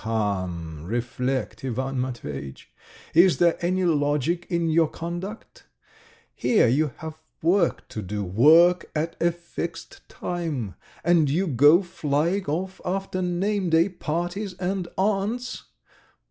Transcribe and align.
"Come, 0.03 0.83
reflect, 0.87 1.63
Ivan 1.63 2.01
Matveyitch, 2.01 2.71
is 3.13 3.37
there 3.37 3.55
any 3.63 3.85
logic 3.85 4.47
in 4.49 4.67
your 4.71 4.87
conduct? 4.87 5.65
Here 6.33 6.67
you 6.67 6.93
have 6.97 7.21
work 7.43 7.87
to 7.89 8.01
do, 8.01 8.23
work 8.23 8.89
at 8.95 9.15
a 9.21 9.31
fixed 9.31 10.01
time, 10.09 10.73
and 11.03 11.29
you 11.29 11.45
go 11.45 11.83
flying 11.83 12.47
off 12.47 12.81
after 12.83 13.21
name 13.21 13.69
day 13.69 13.89
parties 13.89 14.55
and 14.55 14.87
aunts! 14.97 15.65